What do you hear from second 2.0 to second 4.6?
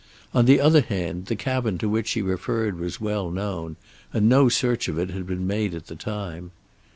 she referred was well known, and no